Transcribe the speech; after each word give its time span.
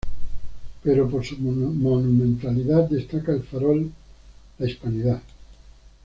Pero 0.81 1.07
por 1.07 1.23
su 1.23 1.37
monumentalidad 1.37 2.89
destaca 2.89 3.33
el 3.33 3.43
farol 3.43 3.91
"la 4.57 4.65
Hispanidad". 4.67 5.21